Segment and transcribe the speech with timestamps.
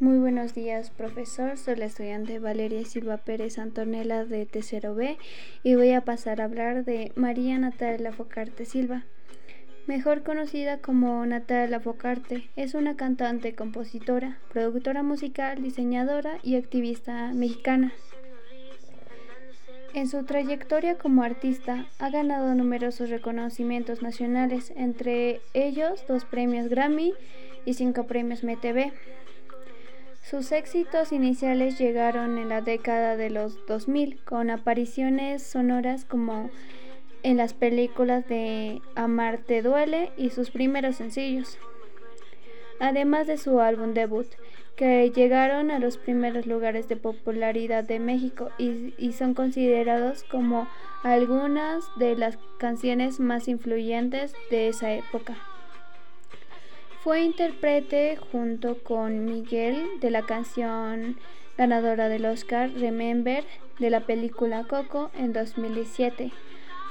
[0.00, 1.56] Muy buenos días, profesor.
[1.56, 5.16] Soy la estudiante Valeria Silva Pérez Antonella de Tercero B
[5.62, 9.04] y voy a pasar a hablar de María Natalia Focarte Silva.
[9.86, 17.92] Mejor conocida como Natalia Focarte, es una cantante, compositora, productora musical, diseñadora y activista mexicana.
[19.94, 27.14] En su trayectoria como artista ha ganado numerosos reconocimientos nacionales, entre ellos dos premios Grammy
[27.64, 28.92] y cinco premios MTV.
[30.24, 36.48] Sus éxitos iniciales llegaron en la década de los 2000 con apariciones sonoras como
[37.22, 41.58] en las películas de Amarte duele y sus primeros sencillos,
[42.80, 44.26] además de su álbum debut,
[44.76, 50.66] que llegaron a los primeros lugares de popularidad de México y, y, son considerados como
[51.02, 55.36] algunas de las canciones más influyentes de esa época.
[57.04, 61.18] Fue intérprete junto con Miguel de la canción
[61.58, 63.44] ganadora del Oscar Remember
[63.78, 66.32] de la película Coco en 2017.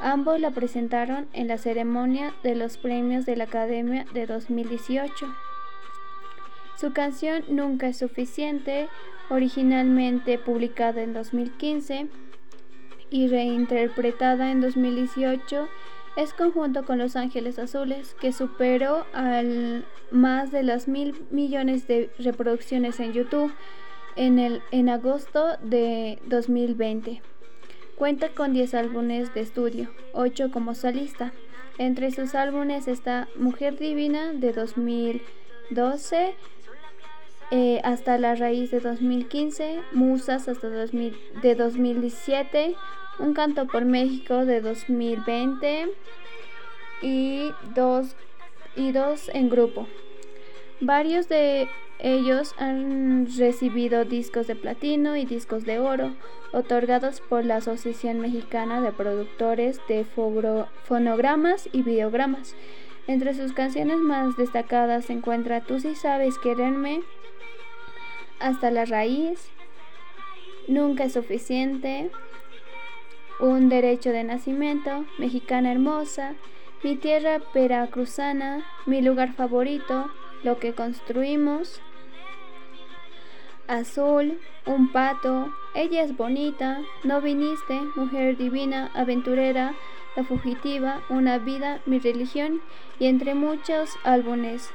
[0.00, 5.32] Ambos la presentaron en la ceremonia de los premios de la Academia de 2018.
[6.76, 8.88] Su canción Nunca es suficiente,
[9.28, 12.08] originalmente publicada en 2015
[13.10, 15.68] y reinterpretada en 2018,
[16.16, 22.10] es conjunto con Los Ángeles Azules, que superó al más de las mil millones de
[22.18, 23.52] reproducciones en YouTube
[24.16, 27.22] en, el, en agosto de 2020.
[27.96, 31.32] Cuenta con 10 álbumes de estudio, 8 como solista.
[31.78, 36.34] Entre sus álbumes está Mujer Divina de 2012
[37.52, 42.76] eh, hasta La Raíz de 2015, Musas hasta 2000, de 2017,
[43.20, 45.90] Un Canto por México de 2020
[47.02, 48.16] y dos,
[48.76, 49.86] y dos en grupo.
[50.80, 51.68] Varios de
[51.98, 56.14] ellos han recibido discos de platino y discos de oro,
[56.52, 62.54] otorgados por la Asociación Mexicana de Productores de Fonogramas y Videogramas.
[63.06, 67.02] Entre sus canciones más destacadas se encuentra Tú si sabes quererme,
[68.38, 69.50] Hasta la raíz,
[70.68, 72.10] Nunca es suficiente,
[73.40, 76.34] Un derecho de nacimiento, Mexicana hermosa,
[76.84, 80.10] Mi tierra veracruzana, Mi lugar favorito,
[80.42, 81.80] Lo que construimos,
[83.66, 89.74] Azul, Un pato, Ella es bonita, No viniste, Mujer divina, aventurera,
[90.16, 92.60] La fugitiva, Una vida, Mi religión
[92.98, 94.70] y entre muchos álbumes.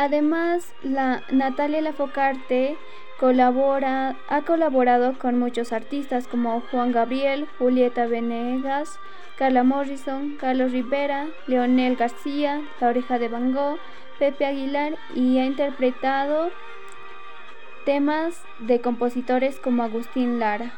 [0.00, 2.78] Además, la Natalia Lafocarte
[3.18, 8.98] colabora, ha colaborado con muchos artistas como Juan Gabriel, Julieta Venegas,
[9.36, 13.78] Carla Morrison, Carlos Rivera, Leonel García, La Oreja de Van Gogh,
[14.18, 16.50] Pepe Aguilar y ha interpretado
[17.84, 20.72] temas de compositores como Agustín Lara.